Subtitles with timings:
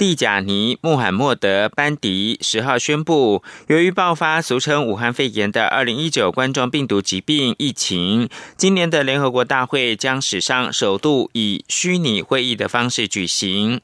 [0.00, 13.82] 蒂贾尼·穆罕默德·班迪十号宣布，由于爆发俗称武汉肺炎的二零一九冠状病毒疾病疫情，今年的联合国大会将史上首度以虚拟会议的方式举行。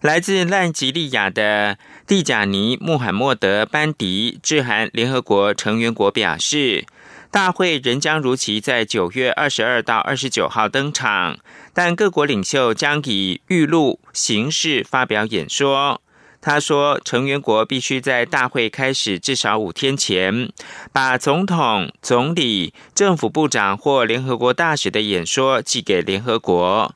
[0.00, 1.76] 来自烂吉利亚的
[2.06, 6.86] 蒂贾尼·穆罕默德·班迪致函联合国成员国表示。
[7.30, 11.38] 大会仍将如期在九月二十二到二十九号登场，
[11.72, 16.00] 但各国领袖将以预录形式发表演说。
[16.40, 20.50] 他说，成员国必须在大会开始至少五天前，
[20.92, 26.94] 把总统、总理、政府部长或联合国大使的演说寄给联合国。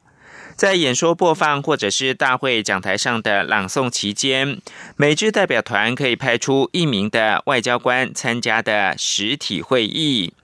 [0.55, 4.61] 在演说播放或者是大会讲台上的朗诵期间，
[4.97, 10.34] 每支代表团可以派出一名的外交官参加的实体会议。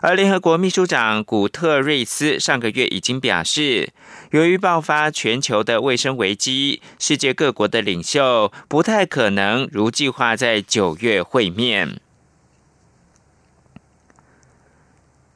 [0.00, 3.90] 而联合国秘书长古特瑞斯上个月已经表示，
[4.30, 12.00] 由于爆发全球的卫生危机，世界各国的领袖不太可能如计划在九月会面。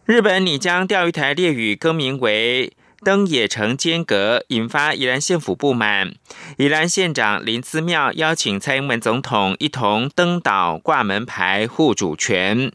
[0.07, 2.73] 日本拟将钓鱼台列屿更名为。
[3.05, 6.15] 登野城间隔引发宜兰县府不满，
[6.57, 12.71] 宜兰县长林思妙邀请蔡英文总统一同登岛挂门牌护主权。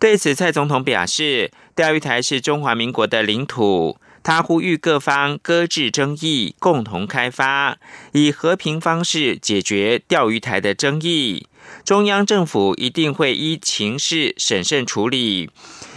[0.00, 7.78] 对此，蔡总统表示，钓鱼台是中华民国的领土，他呼吁各方搁置争议，共同开发，
[8.12, 11.46] 以和平方式解决钓鱼台的争议。
[11.84, 15.50] 中央政府一定会依情势审慎处理，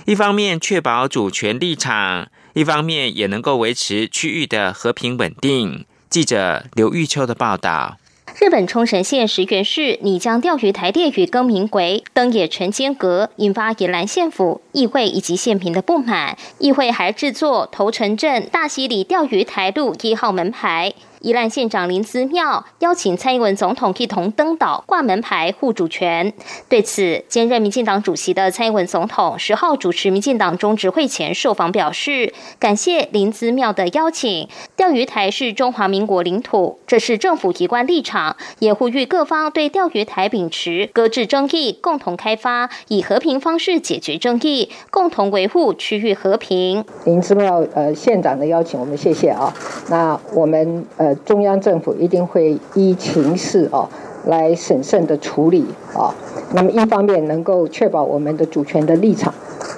[0.06, 2.28] 一方面确保主权立场。
[2.54, 5.86] 一方面也能够维持区域的和平稳定。
[6.10, 7.98] 记者刘玉秋的报道。
[8.40, 16.36] 日本冲绳县石垣市拟将钓鱼台列屿更名为登野城间阁，引发宜兰县府、议会以及县民的不满。
[16.58, 20.94] 议会还制作头城镇大溪里钓鱼台路一号门牌。
[21.24, 26.34] 宜兰县长林思妙邀请蔡英文总统一同登岛挂门牌护主权。
[26.68, 34.50] 对此，兼任民进党主席的蔡英文总统十号主持民进党中执会前受访表示，感谢林思妙的邀请。
[34.76, 46.84] 钓鱼台是中华民国领土，这是政府一贯立场，也呼吁各方对钓鱼台秉持搁置争议，共同开发，以和平方式解决争议，共同维护区域和平。
[47.06, 49.54] 林思妙呃县长的邀请，我们谢谢啊。
[49.88, 51.13] 那我们呃。
[51.16, 53.90] 中央政府一定会依情势哦
[54.26, 55.66] 来审慎的处理
[55.96, 56.14] 啊。
[56.54, 59.34] 那么一方面能够确保我们的主权的立场，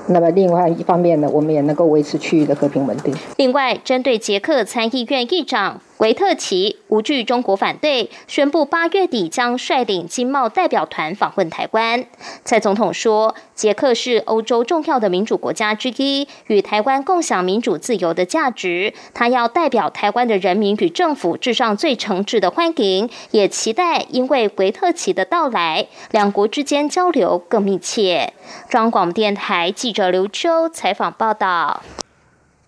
[0.08, 3.14] 那么另外一方面呢，我们也能够维持区域的和平稳定。
[3.38, 5.80] 另外，针对捷克参议院议长。
[6.00, 12.06] 维特奇无惧中国反对，宣布八月底将率领经贸代表团访问台湾。
[12.44, 18.94] 蔡总统说，捷克是欧洲重要的民主国家之一，与台湾共享民主自由的价值。
[19.14, 28.34] 他要代表台湾的人民与政府致上最诚挚的欢迎，也期待因为维特奇的到来，两国之间交流更密切。
[28.70, 31.82] 中央广播电台记者刘秋采访报道。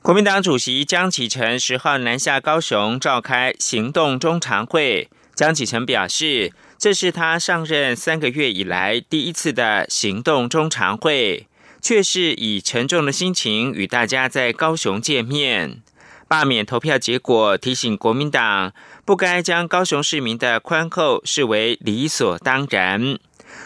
[0.08, 5.10] 国民党主席江启臣十号南下高雄召开行动中常会。
[5.36, 11.46] 江启臣表示，这是他上任三个月以来第一次的行动中常会，
[11.82, 15.82] 却是以沉重的心情与大家在高雄见面。
[16.30, 18.72] 罢免投票结果提醒国民党，
[19.04, 23.20] 不该将高雄市民的宽厚视为理所当然。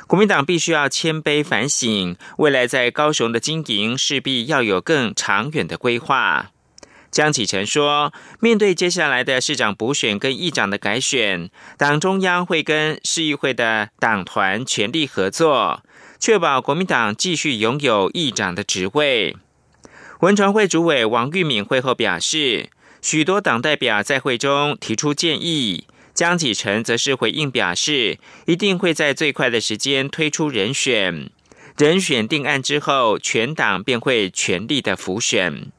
[0.08, 6.52] 国民党必须要谦卑反省，未来在高雄的经营势必要有更长远的规划。
[7.10, 15.84] 江启臣说，面对接下来的市长补选跟议长的改选，党中央会跟市议会的党团全力合作，
[16.18, 19.36] 确保国民党继续拥有议长的职位。
[20.22, 22.70] 文传会主委王玉敏会后表示，
[23.02, 25.88] 许多党代表在会中提出建议。
[26.14, 31.30] 江启臣则是回应表示，一定会在最快的时间推出人选，
[31.78, 35.72] 人选定案之后，全党便会全力的辅选。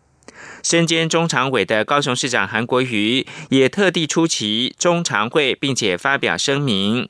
[0.63, 7.09] 身兼中常委的高雄市长韩国瑜也特地出席中常会，并且发表声明。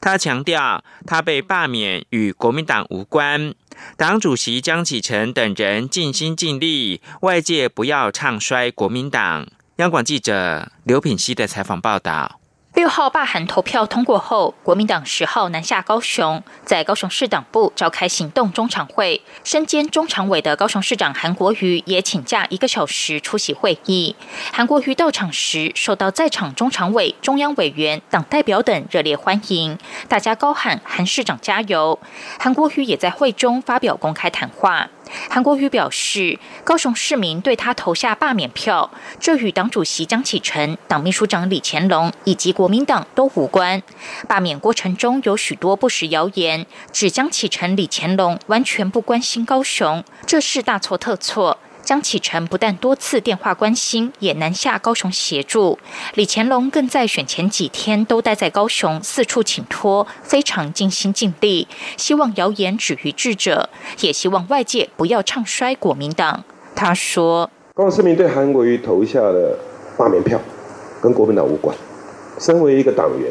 [0.00, 3.54] 他强调，他被罢免与国民党无关，
[3.96, 9.46] 党主席江启臣等人尽心尽力，外界不要唱衰国民党。
[9.76, 12.40] 央广记者刘品熙的采访报道。
[12.74, 19.22] 六号罢韩投票通过后，国民党十号南下高雄，在高雄市党部召开行动中常会。
[19.44, 24.16] 身兼中常委的高雄市长韩国瑜也请假一个小时出席会议。
[24.52, 29.78] 韩国瑜到场时，受到在场中常委、中央委员、党代表等热烈欢迎，
[30.08, 32.00] 大家高喊“韩市长加油”。
[32.40, 34.90] 韩国瑜也在会中发表公开谈话。
[35.28, 43.82] 韩国瑜表示，高雄市民对他投下罢免票，这与党主席江启臣、党秘书长李乾龙以及国民党都无关。
[44.28, 51.58] 罢免过程中有许多不实谣言，指江启臣、李乾龙完全不关心高雄，这是大错特错。
[51.84, 55.78] 江启臣不但多次电话关心，也南下高雄协助。
[56.14, 61.68] 李乾龙更在选前几天都待在高雄，四处请托，非常尽心尽力。
[61.98, 63.68] 希望谣言止于智者，
[64.00, 66.42] 也希望外界不要唱衰国民党。
[66.74, 69.58] 他说：“高雄市民对韩国瑜投下的
[69.98, 70.40] 罢免票，
[71.02, 71.76] 跟国民党无关。
[72.38, 73.30] 身为一个党员，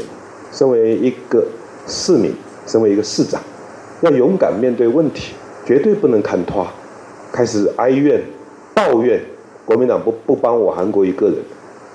[0.52, 1.44] 身为一个
[1.88, 2.32] 市民，
[2.68, 3.42] 身为一个市长，
[4.02, 5.34] 要勇敢面对问题，
[5.66, 6.68] 绝对不能看拖，
[7.32, 8.24] 开始哀怨。”
[8.74, 9.22] 抱怨
[9.66, 11.36] 国民党不不帮我韩国一个人，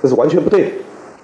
[0.02, 0.72] 这是完全不对。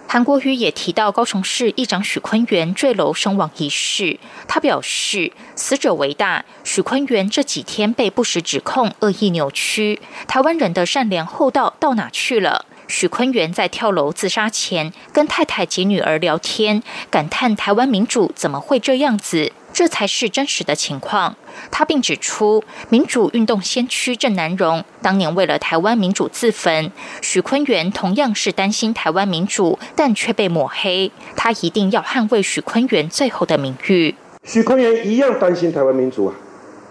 [0.07, 12.67] 韩国瑜也提到高雄市议长许坤元坠楼身亡一事，他表示死者为大，许坤元这几天被不实指控恶意扭曲，台湾人的善良厚道到哪去了？
[12.87, 19.51] 许坤元在跳楼自杀前跟太太及女儿聊天，感叹台湾民主怎么会这样子？
[19.75, 21.37] 这才是真实的情况。
[21.71, 26.91] 他并指出，民主运动先驱郑南荣当年为了台湾民主自焚，
[27.21, 31.11] 许坤元同样是担心台湾民主，但却被抹黑。
[31.37, 34.15] 他一定要捍卫许坤元最后的名誉。
[34.45, 36.35] 许坤元一样担心台湾民主啊，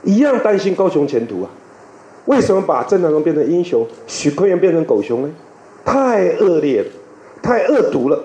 [0.03, 1.49] 一样担心高雄前途啊。
[2.25, 5.29] 为什么把郑南荣变成英雄，许坤元变成狗熊呢？
[5.85, 6.87] 太恶劣了，
[7.41, 8.23] 太恶毒了。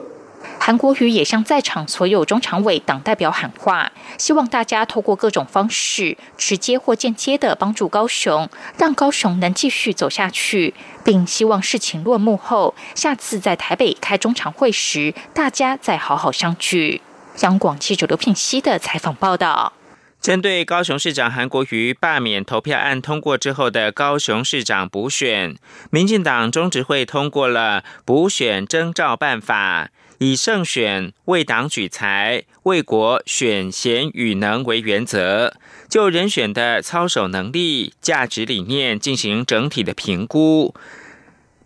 [0.58, 10.74] 韩国瑜也向在场所有中常委党代表喊话，希望大家透过各种方式，直接或间接的帮助高雄，让高雄能继续走下去，
[11.04, 17.00] 并希望事情落幕后，下次在台北开中常会时，大家再好好相聚。
[17.40, 19.72] 央广记者刘品熙的采访报道。
[20.20, 25.54] 针对高雄市长韩国瑜罢免投票案通过之后的高雄市长补选，
[25.90, 29.90] 民进党中执会通过了补选征召办法。
[30.18, 35.54] 以胜选、为党举才、为国选贤与能为原则，
[35.88, 40.74] 就人选的操守能力、价值理念进行整体的评估，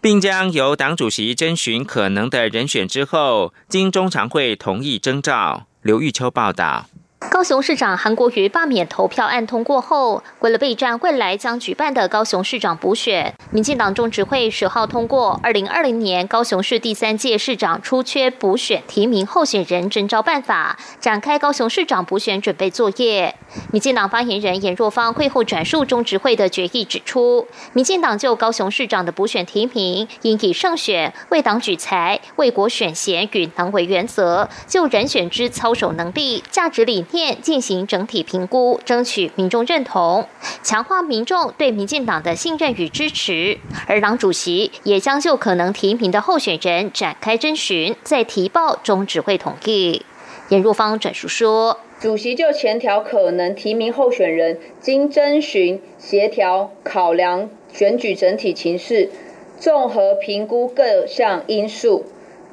[0.01, 5.67] 并将由党主席征询可能的人选之后，经中常会同意征召。
[5.81, 6.89] 刘玉秋报道。
[7.31, 23.35] 高雄市长韩国瑜罢免投票案通过后，为了备战未来将举办的高雄市长补选，民进党中执会十号通过二零二零年高雄市第三届市长出缺补选提名候选人征召办法，展开高雄市长补选准备作业。
[23.71, 37.05] 民进党发言人严若芳会后转述中执会的决议，指出，民进党就高雄市长的补选提名，应以胜选、为党举才、为国选贤与能为原则，就人选之操守能力、价值理。
[37.41, 40.27] 进行整体评估，争取民众认同，
[40.63, 43.59] 强化民众对民进党的信任与支持。
[43.87, 50.05] 而党主席也将就可能提名的候选人展开征询，在提报中指会统计。
[50.49, 59.11] 严若芳转述说：“主席就前条可能提名候选人，经征询、协调、考量选举整体情势，
[59.59, 62.05] 综合评估各项因素。”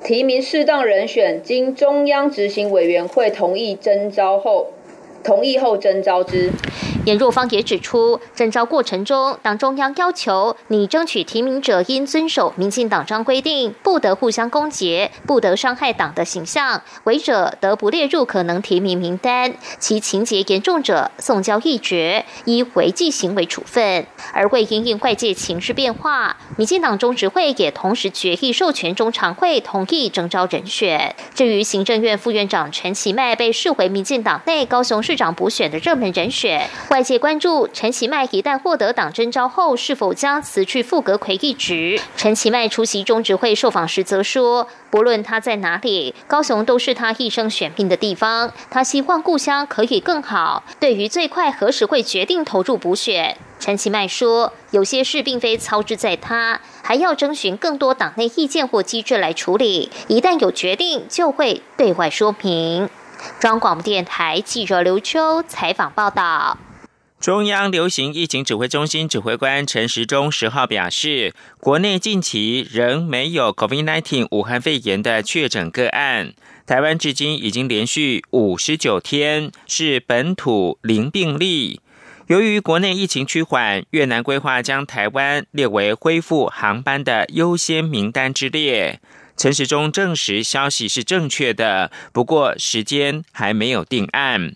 [0.04, 4.72] 提名适当人选，经中央执行委员会同意征召后，
[5.24, 6.52] 同意后征召之。
[7.06, 24.06] 严若芳也指出，征召过程中，党中央要求拟争取提名者应遵守民进党章规定，不得互相攻讦，不得伤害党的形象，违者得不列入可能提名名单，其情节严重者送交议决，依违纪行为处分。
[24.34, 31.16] 而为因应外界情势变化，民进党中执会也同时决议授权中常会同意征召人选。
[31.34, 36.70] 至于行政院副院长陈其迈被视为民进党内高雄市长补选的热门人选。
[36.90, 42.02] 外界关注陈其迈一旦获得党征召后，是否将辞去副阁魁一职？
[42.18, 48.52] 陈其迈出席中执会受访时则说：“不论他在哪里，高雄都是他一生选命的地方。
[48.72, 50.64] 他希望故乡可以更好。
[50.80, 59.92] 对于最快何时会决定投入补选，陈其迈说：有些事并非操之在他，还要征询更多党内意见或机制来处理。
[60.08, 62.90] 一旦有决定，就会对外说明。”
[63.40, 66.58] 中央广播电台记者刘秋采访报道。
[67.20, 76.34] 中央流行疫情指挥中心指挥官陈时中十号表示，国内近期仍没有 COVID-19 武汉肺炎的确诊个案。
[76.66, 81.82] 台湾至今已经连续五十九天是本土零病例。
[82.28, 89.02] 由于国内疫情趋缓，越南规划将台湾列为恢复航班的优先名单之列。
[89.36, 94.54] 陈时中证实消息是正确的，不过时间还没有定案。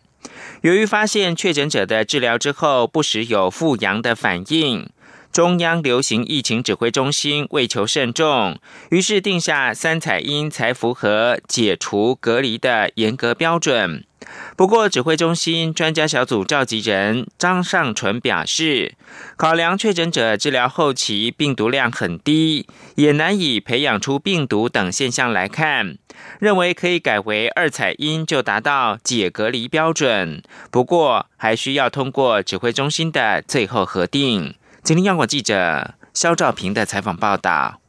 [0.63, 4.89] 由于发现确诊者的治疗之后，不时有复阳的反应。
[5.33, 8.59] 中央流行疫情指挥中心为求慎重，
[8.91, 14.05] 于是定下三采阴才符合解除隔离的严格标准。
[14.55, 18.93] 不过，指挥中心专家小组召集人张尚纯表示，
[19.35, 25.97] 考量确诊者治疗后期病毒量很低，也难以培养出病毒等现象来看，
[26.39, 30.43] 认为可以改为二采阴就达到解隔离标准。
[30.69, 34.53] 不过，还需要通过指挥中心的最后核定。
[34.83, 37.82] 今天央广记者肖兆平的采访报道。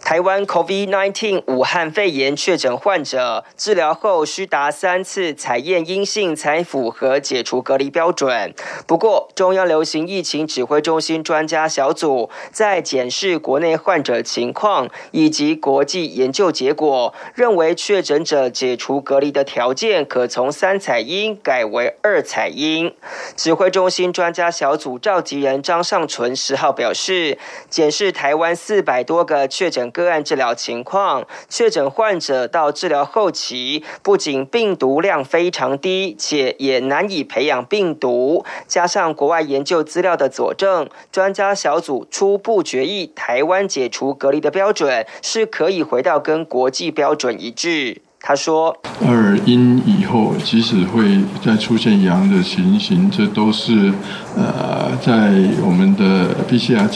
[0.00, 8.54] 台湾 COVID-19 武汉肺炎确诊患者治疗后需达三次采验阴性才符合解除隔离标准。
[8.86, 22.94] 不过，中央流行疫情指挥中心专家小组在检视国内患者情况以及国际研究结果，认为确诊者解除隔离的条件可从三采阴改为二采阴。
[23.36, 27.36] 指挥中心专家小组召集人张尚存十号表示，
[27.68, 38.44] 检视台湾四百多个确确诊个案治疗情况，确诊患者到治疗后期，不仅病毒量非常低，且也难以培养病毒。
[38.68, 48.02] 加上国外研究资料的佐证，专家小组初步决议，台湾解除隔离的标准是可以回到跟国际标准一致。
[48.20, 53.92] 他说：“二阴以后，即使会再出现阳的情形，这都是
[54.36, 55.32] 呃，在
[55.64, 56.88] 我们的 PCR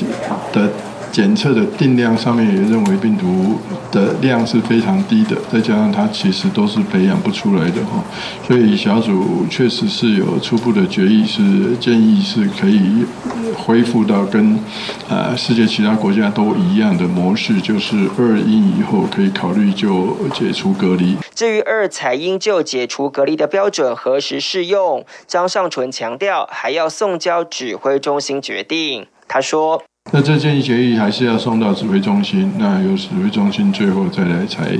[0.52, 0.70] 的。”
[1.12, 3.58] 检测的定量上面也认为病毒
[3.90, 8.02] 的量是非常低的，再加上它其实都是培养不出来的哈，
[8.46, 13.04] 所以小组确实是有初步的决议，是建议是可以
[13.56, 14.58] 恢复到跟
[15.08, 21.16] 呃世界其他国家都一样的模式，就是二阴以后可以考虑就解除隔离。
[21.34, 29.06] 至于二采阴就解除隔离的标准何时适用，张尚纯强调还要送交指挥中心决定。
[29.26, 29.82] 他说。
[30.12, 34.70] 那这建议协议还是要送到指挥中心，那由指挥中心最后再来裁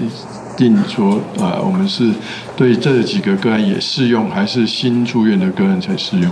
[0.56, 2.12] 定说，啊，我们是
[2.56, 6.30] 对这几个个案也适用，还是新住院的个案才适用？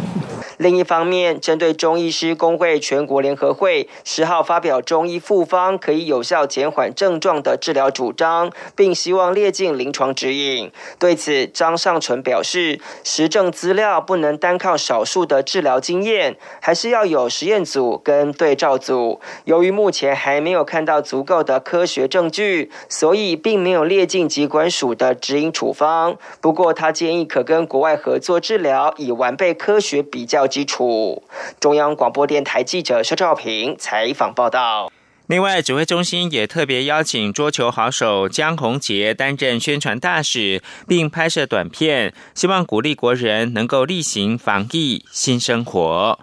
[0.59, 10.73] 另一方面，针对中医师工会全国联合会十号发表中医复方可以有效减缓症状的治疗主张，并希望列进临床指引。
[10.99, 19.21] 对此，张尚纯表示，实证资料不能单靠少数的治疗经验，还是要有实验组跟对照组。
[19.45, 26.17] 由于目前还没有看到足够的科学证据，所以并没有列进疾管署的指引处方。
[26.41, 30.49] 不过，他建议可跟国外合作治疗，以完备科学比较。
[30.49, 31.23] 基础。
[31.61, 34.91] 中央广播电台记者肖兆平采访报道。
[35.27, 46.19] 另外，指挥中心也特别邀请桌球好手江宏杰担任宣传大使，并拍摄短片，希望鼓励国人能够例行防疫新生活。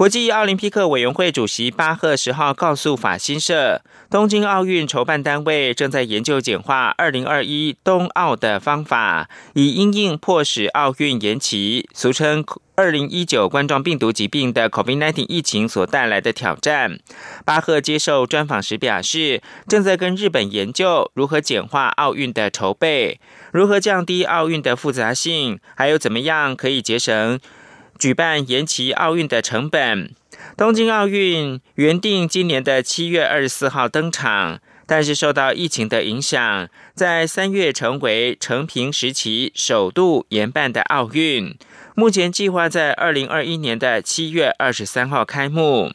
[0.00, 12.42] 国际奥林匹克委员会主席巴赫十号告诉法新社，东京奥运筹办单位正在研究简化二零二一冬奥的方法，以因应迫使奥运延期，俗称
[12.76, 16.98] 二零一九冠状病毒疾病的 COVID-19 疫情所带来的挑战。
[17.44, 23.20] 巴赫接受专访时表示，正在跟日本研究如何简化奥运的筹备，
[23.52, 27.38] 如何降低奥运的复杂性，还有怎么样可以节省。
[28.00, 30.14] 举办延期奥运的成本。
[30.56, 41.54] 东京奥运原定今年的七月二十四号登场，但是受到疫情的影响，在三月成为成平时期首度延办的奥运。
[41.94, 45.92] 目前计划在二零二一年的七月二十三号开幕。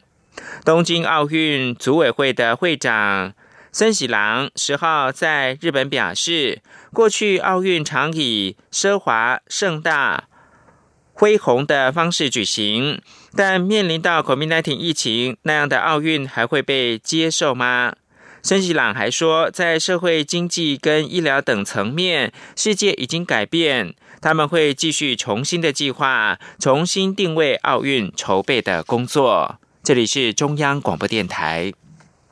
[0.64, 3.32] 东京奥运组委会的会长
[3.72, 10.28] 森喜朗十号在日本表示，过去奥运常以奢华盛大。
[11.18, 13.00] 恢宏的方式举行，
[13.34, 17.94] 但面临到 COVID-19 疫情，那样的奥运还会被接受吗？
[18.42, 29.58] 森喜朗还说，在社会经济跟医疗等层面，世界已经改变，他们会继续重新的计划，重新定位奥运筹备的工作。
[29.82, 31.72] 这里是中央广播电台。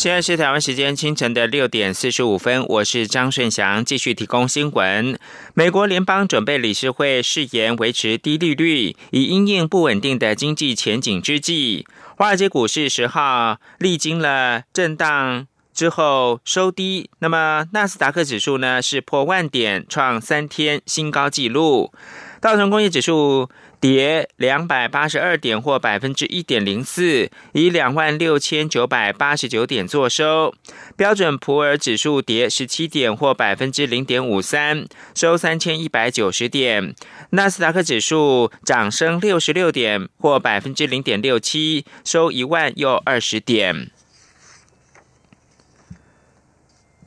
[0.00, 5.18] 现在是台湾时间清晨的六点四十五分，我是张顺祥，继续提供新闻。
[5.52, 21.92] 美国联邦准备理事会誓言维持低利率，以因应不稳定的经济前景之际，华尔街股市十号历经了震荡之后收低，那么纳斯达克指数呢是破万点，创三天新高纪录，
[22.40, 23.50] 道琼工业指数。
[23.80, 30.54] 跌两百八十二点，或百分之一点零四，以两万六千九百八十九点作收。
[30.96, 36.94] 标准普尔指数跌十七点，或百分之零点五三，收三千一百九十点。
[37.30, 43.90] 纳斯达克指数涨升六十六点，或百分之零点六七，收一万又二十点。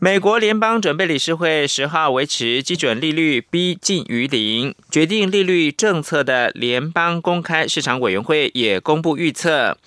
[0.04, 9.78] 美国联邦准备理事会十号维持基准利率逼近于零，决定利率政策的联邦公开市场委员会也公布预测，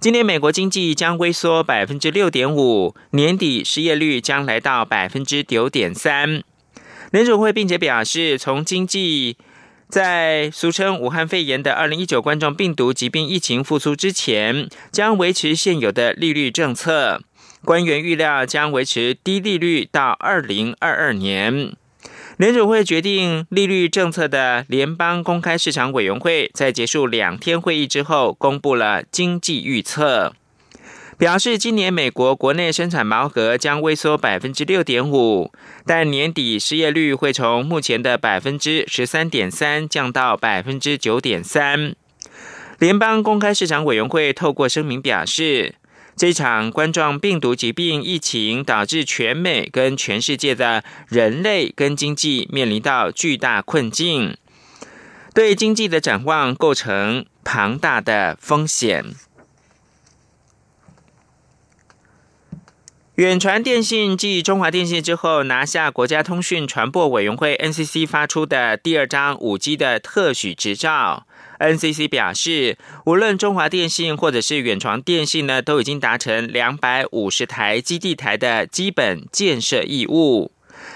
[0.00, 6.42] 今年美国经济将微缩百分之六点五，年底失业率将来到百分之九点三。
[7.10, 9.36] 联准会并且表示，从经济
[9.90, 17.20] 在俗称武汉肺炎的二零一九冠状病毒疾病疫情复苏之前，将维持现有的利率政策。
[17.64, 21.72] 官员预料将维持低利率到二零二二年。
[22.36, 30.32] 联储会决定利率政策的联邦公开市场委员会在结束两天会议之后，公布了经济预测，
[31.18, 35.52] 表示今年美国国内生产毛额将萎缩百分之六点五，
[35.84, 41.96] 但年底失业率会从目前的百分之十三点三降到百分之九点三。
[42.78, 45.74] 联邦公开市场委员会透过声明表示。
[46.18, 54.36] 这场冠状病毒疾病疫情导致全美跟全世界的人类跟经济面临到巨大困境，
[55.32, 59.14] 对经济的展望构成庞大的风险。
[63.14, 71.27] 远传电信继中华电信之后，拿下国家通讯传播委员会 NCC 发出的第二张五 G 的特许执照。
[71.58, 80.52] NCC 表示，无论中华电信或者是远传电信呢，都已经达成两百五十台基地台的基本建设义务。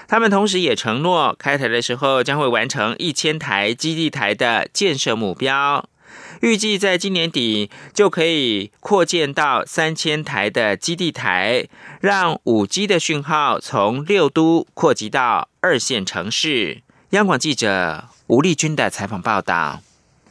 [0.07, 5.87] 他们同时也承诺，开台的时候将会完成一千台基地台的建设目标。
[6.41, 11.67] 预计在今年底就可以扩建到三千台的基地台，
[11.99, 16.81] 让五 G 的讯号从六都扩及到二线城市。
[17.11, 19.81] 央广记者吴丽君的采访报道。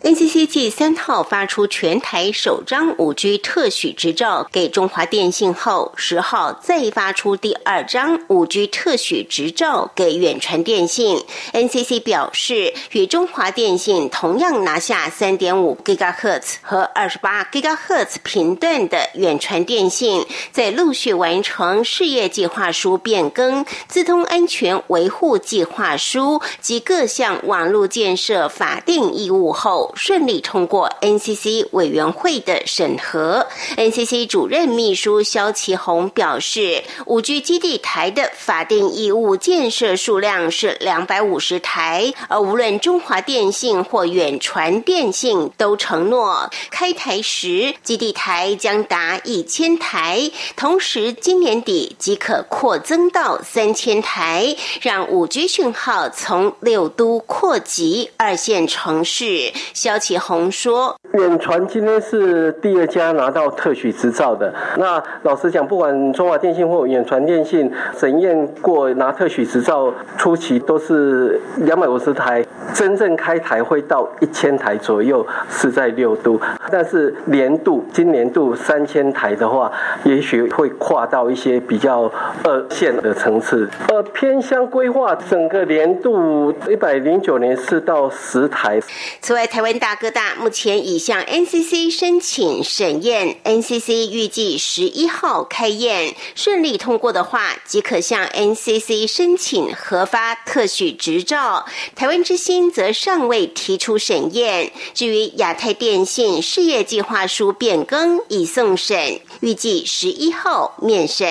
[0.03, 11.23] NCC 继三号发出全台首张五 G 特许执照给中华电信后，十号再发出第二张五 G 特许执照给远传电信。
[11.53, 29.92] NCC 表示，与中华电信同样拿下三点五 GHz 和二十八 GHz 频段的远传电信，在陆续完成事业计划书变更、自通安全维护计划书及各项网络建设法定义务后。
[29.95, 33.47] 顺利通过 NCC 委员会的审核。
[33.77, 59.53] NCC 主任秘书肖其宏表示，五 G 基地台的法定义务建设数量是两百五十台，而无论中华电信或远传电信都承诺开台时基地台将达一千台，同时今年底即可扩增到三千台，让五 G 讯号从六都扩及二线城市。
[59.83, 64.53] 肖启宏说：“远传今天是第二家拿到特许执照的。
[64.79, 76.41] 那老实讲，不管中华电信或远传电信，审验过拿特许执照初期都是两百五十台，真正开台会到一千台左右，是在六度。
[76.71, 79.71] 但是年度今年度三千台的话，
[80.05, 82.11] 也许会跨到一些比较
[82.43, 83.69] 二线的层次。
[83.89, 88.81] 呃，偏乡规划整个年度一百零九年是到十台。
[89.21, 101.67] 此外，台湾大哥大目前已向 NCC 申请审验，NCC 预计十一号开验，顺利通过的话，即可向 NCC 申请核发特许执照。
[101.97, 104.71] 台湾之星则尚未提出审验。
[104.95, 111.27] 至于亚太电信事业计划书变更已送审，预计十一号面审。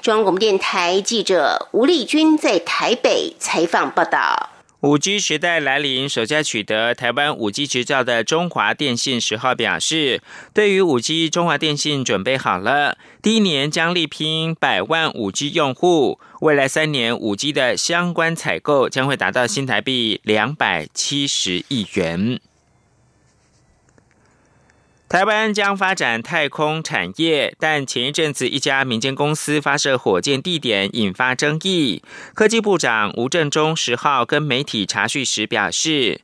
[0.00, 4.48] 中央广播电台记者吴丽君在台北采访报道。
[4.82, 10.22] 五 G 时代来临，首家取得台湾五 G 执照的中华电信十号表示，
[10.54, 22.40] 对于五 G，中华电信准备好了，第一年将力拼百万五 G 用户，未来三年五 G 的相关采购将会达到新台币两百七十亿元。
[25.10, 32.00] 台湾将发展太空产业，但前一阵子一家民间公司发射火箭地点引发争议。
[32.32, 36.20] 科技部长吴振中十号跟媒体查询时表示，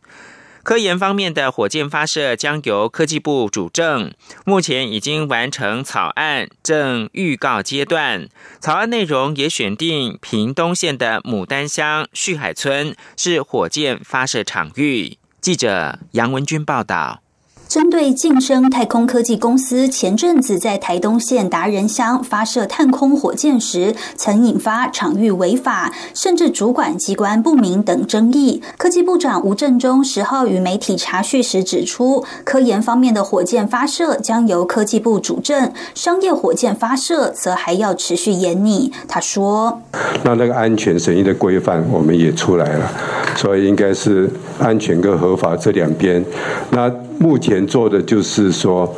[0.63, 4.13] 科研方面的火箭发射将由科技部主政，
[4.45, 8.29] 目前已经完成草案，正预告阶段。
[8.61, 15.19] 草案内容也选定屏东县的牡丹乡旭海村是火箭发射场域。
[15.41, 17.25] 记者杨文军报道。
[17.69, 28.63] 针对晋升太空科技公司前阵子在台东县达人乡发射探空火箭时，曾引发场域违法，甚至主管机关不明等争议。
[28.79, 38.93] 科技部长吴振中十号与媒体查叙时指出，科研方面的火箭发射将由科技部主政，商业火箭发射则还要持续严拟。
[39.09, 39.83] 他说
[40.23, 42.91] ：“那那个安全审议的规范我们也出来了，
[43.35, 46.25] 所以应该是安全跟合法这两边。
[46.71, 48.95] 那目前。”做的就是说，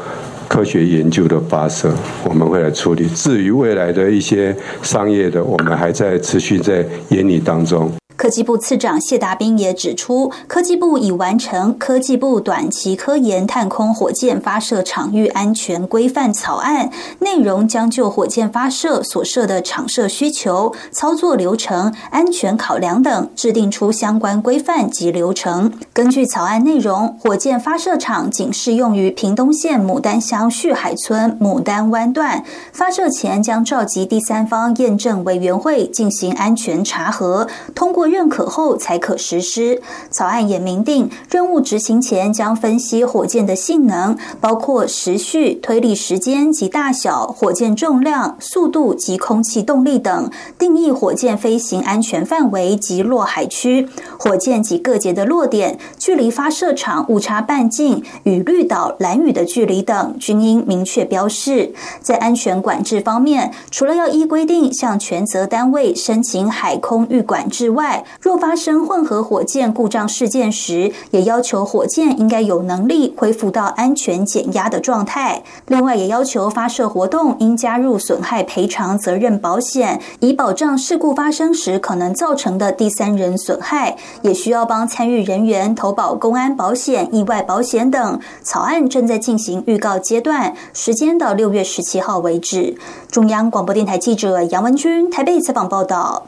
[0.47, 1.93] 科学研究的发射，
[2.25, 3.07] 我们会来处理。
[3.09, 7.91] 至于未来的一些商业的，我们还在持续在研拟当中。
[8.19, 25.73] 科技部次长谢达斌也指出，科技部已完成科技部短期科研探空火箭发射场域安全规范草案，内容将就火箭发射所设的场设需求、操作流程、安全考量等，制定出相关规范及流程。
[25.93, 38.08] 根据草案内容，火箭发射场仅适用于屏东县牡丹乡旭海村牡丹湾段，发射前将召集第三方验证委员会进行安全查核，通过。
[38.09, 39.81] 认可后才可实施。
[40.11, 53.89] 草案也明定，任务执行前将分析火箭的性能，包括时序、推力时间及大小、火箭重量、速度及空气动力等，定义火箭飞行安全范围及落海区。
[54.19, 61.73] 火箭及各节的落点、距离发射场误差半径与绿岛、蓝屿的距离等，均应明确标示。
[62.01, 75.43] 在安全管制方面，除了要依规定向权责单位申请海空域管制外，若发生混合火箭故障事件时，也要求火箭应该有能力恢复到安全减压的状态。
[75.67, 83.97] 另外，也要求发射活动应加入损害赔偿责任保险，以保障事故发生时可能造成的第三人损害。
[84.23, 88.21] 也需要帮参与人员投保公安保险、意外保险等。
[88.43, 92.77] 草案正在进行预告阶段，时间到六月十七号为止。
[93.11, 96.27] 中央广播电台记者杨文君台北采访报道。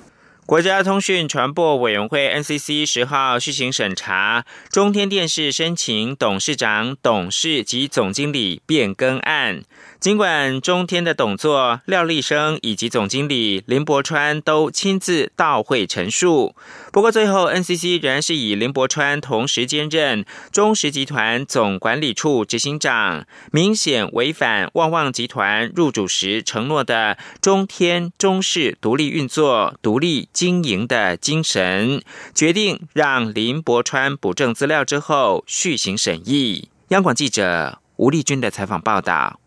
[0.51, 9.63] 国家通讯传播委员会 NCC 十号续行审查中天电视申请董事长、董事及总经理变更案。
[10.01, 16.57] 尽管中天的董座廖立生以及总经理林伯川都亲自到会陈述，
[16.91, 32.01] 不过最后 NCC 仍然是以林伯川同时兼任中实集团总管理处执行长，明显违反旺旺集团入主时承诺的中天中视独立运作、独立经营的精神，
[32.35, 36.71] 决定让林伯川补正资料之后续行审议。
[36.89, 39.39] 央广记者吴丽君的采访报道。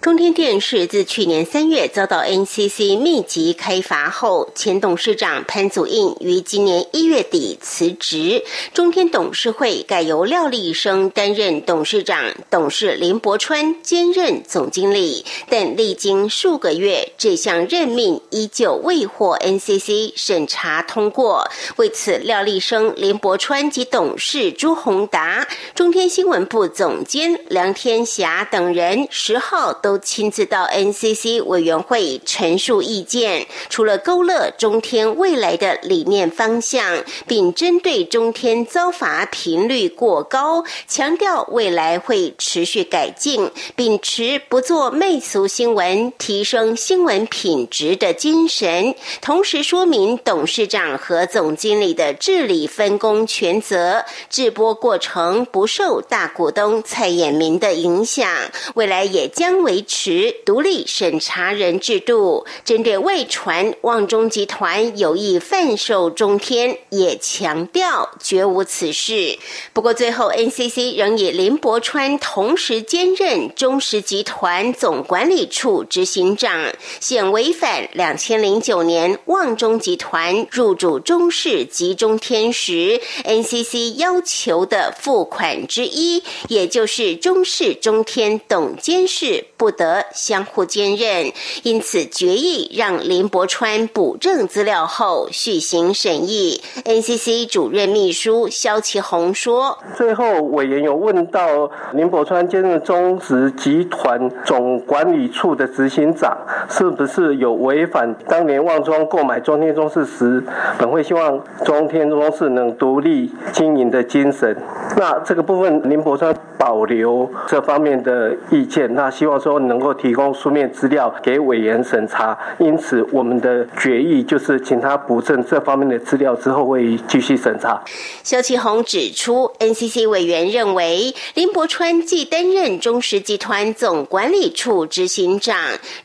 [0.00, 15.24] 中天电视自去年三月遭到 NCC 密集开罚后，前董事长潘祖印于今年一月底辞职，中天董事会改由廖立生担任董事长，董事林伯川兼任总经理。
[15.50, 21.50] 但历经数个月，这项任命依旧未获 NCC 审查通过。
[21.76, 29.98] 为此，廖立生、林伯川及董事朱宏达、中天新闻部总监梁天霞等人十号都。
[30.08, 58.26] 亲自到 NCC 委员会陈述意见，除了勾勒中天未来的理念方向，并针对中天遭罚频率过高，强调未来会持续改进，秉持不做媚俗新闻、提升新闻品质的精神，同时说明董事长和总经理的治理分工权责，直播过程不受大股东蔡衍明的影响，
[58.74, 59.77] 未来也将为。
[59.78, 69.38] 维持独立审查人制度，针对外传旺中集团有意贩售中天，也强调绝无此事。
[69.72, 89.67] 不过，最后 NCC 仍以林伯川同时兼任中石集团总管理处执行长，现违反两千零九年旺中集团入主中视及中天时 NCC 要求的付款之一，也就是中视中天董监事不。
[89.68, 91.30] 不得相互兼任，
[91.62, 96.62] 因此决议让林伯川补正资料后续行审议。
[96.86, 106.34] NCC 主任秘书肖其宏说：“最后委员有问到林伯川兼任中植集团总管理处的执行长，
[106.70, 110.42] 是不是有违反当年旺中购买中天中视时，
[110.78, 114.56] 本会希望中天中视能独立经营的精神？
[114.96, 127.78] 那这个部分林伯川保留这方面的意见，那希望说。”能够提供书面资料给委员审查，因此我们的决议就是请他补正这方面的资料之后会继续审查。
[128.22, 135.56] 肖启宏指出，NCC 委员认为林伯川既担任中石集团总管理处执行长，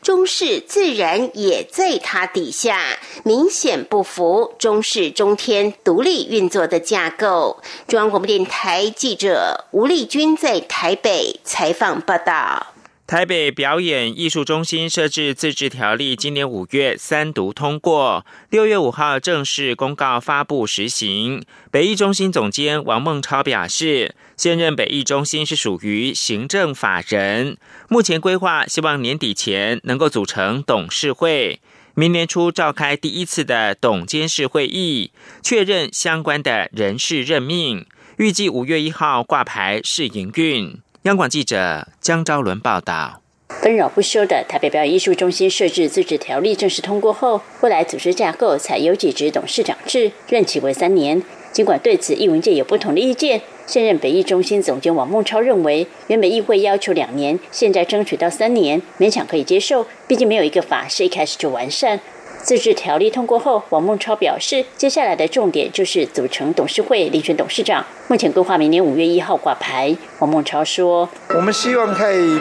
[0.02, 2.78] 中视自然也在他底下，
[3.24, 7.56] 明显不符中视中天独立运作的架构。
[7.86, 12.74] 中央广播电台记者吴丽君在台北采访报道。
[13.06, 21.42] 台北表演艺术中心设置自治条例，今年五月三读通过，六月五号正式公告发布实行。
[21.70, 27.56] 北艺中心总监王孟超表示，现任北艺中心是属于行政法人，
[27.88, 31.62] 目前规划希望年底前能够组成董事会，
[31.94, 35.10] 明年初召开第一次的董监事会议，
[35.42, 40.78] 确认相关的人事任命，预计五月一号挂牌试营运。
[41.02, 51.20] 央广记者江昭伦报道：纷扰不休的台北表演艺术中心设置自治条例正式通过后，未来组织架构采有几职董事长制，任期为三年。
[51.50, 59.86] 尽管对此艺文界有不同的意见，现任北艺中心总监王孟超认为，原本议会要求两年，现在争取到三年，勉强可以接受。
[60.06, 61.98] 毕竟没有一个法是一开始就完善。
[62.44, 67.82] 自治条例通过后，王孟超表示，接下来的重点就是组成董事会、遴选董事长。
[68.06, 69.96] 目前规划明年五月一号挂牌。
[70.18, 72.38] 王孟超说：“我们希望可以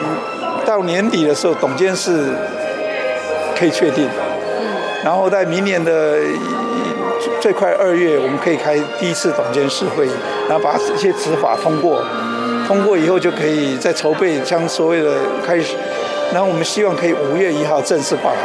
[0.66, 2.34] 到年底的时候，董监事
[3.58, 4.10] 可以确定，
[5.06, 6.20] 然后在明年的
[7.40, 10.12] 最快二月，我们可以开第一次董监事会议，
[10.50, 12.04] 然后把这些执法通过。
[12.68, 15.16] 通过以后，就可以再筹备将所谓的
[15.48, 15.78] 开始，
[16.34, 18.38] 然后我们希望可以五月一号正式挂牌。”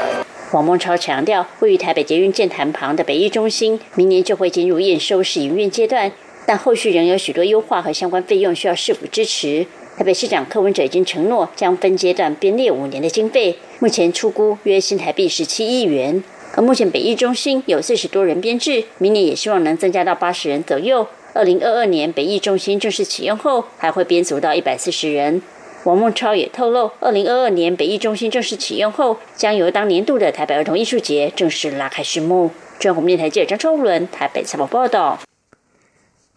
[0.53, 6.11] 王孟超强调，位于台北捷运建潭旁的北艺中心，明年就会进入验收试营运阶段，
[6.47, 9.67] 但后续仍有许多优化和相关费用需要市府支持。
[9.99, 16.25] 台北市长柯文哲已经承诺将分阶段编列五年的经费，目前出估约新台币十七亿元。
[16.55, 21.07] 而目前北艺中心有四十多人编制，明年也希望能增加到八十人左右。
[21.35, 25.43] 二零二二年北艺中心正式启用后，还会编组到一百四十人。
[25.89, 32.51] 王孟超也透露，二零二二年北艺中心正式启用后，将由当年度的台北儿童艺术节正式拉开序幕。
[32.79, 35.19] 中央广播电台记者张超伦台北采访报道。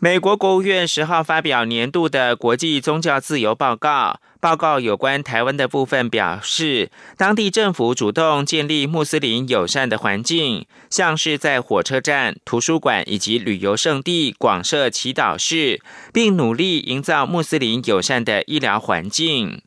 [0.04, 4.20] 美国国务院十号发表年度的国际宗教自由报告。
[4.40, 15.80] 报告有关台湾的部分表示，当地政府主动建立穆斯林友善的环境，像是在火车站、图书馆以及旅游胜地广设祈祷室，
[16.12, 19.62] 并努力营造穆斯林友善的医疗环境。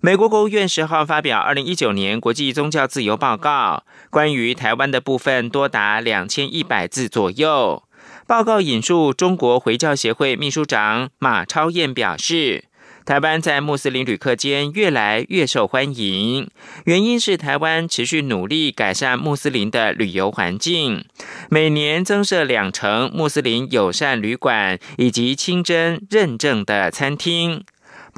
[0.00, 7.82] 美国国务院十号发表二零一九年国际宗教自由报告，关于台湾的部分多达两千一百字左右。
[8.30, 12.66] 报告引述中国回教协会秘书长马超燕表示。
[13.04, 16.48] 台湾在穆斯林旅客间越来越受欢迎，
[16.84, 21.04] 原因是台湾持续努力改善穆斯林的旅游环境，
[21.48, 27.64] 每年增设两成穆斯林友善旅馆以及清真认证的餐厅。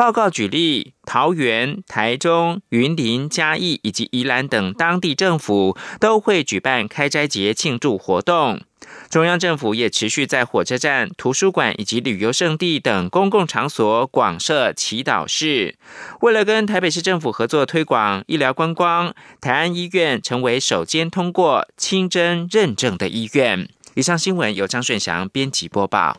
[0.03, 8.61] 报告举例，桃园、台中、云林、嘉义以及宜兰等当地政府都会举办开斋节庆祝活动。
[9.09, 15.77] 中央政府也持续在火车站、图书馆以及旅游胜地等公共场所广设祈祷室。
[16.23, 23.69] 为了跟台北市政府合作推广医疗观光，台安医院成为首间通过清真认证的医院。
[23.95, 26.17] 以上新闻由张顺祥编辑播报。